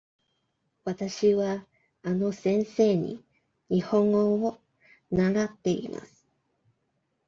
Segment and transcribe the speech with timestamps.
[0.83, 1.67] わたしは
[2.01, 3.23] あの先生に
[3.69, 4.59] 日本語を
[5.11, 6.25] 習っています。